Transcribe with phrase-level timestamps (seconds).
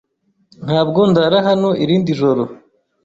[0.65, 2.43] Ntabwo ndara hano irindi joro.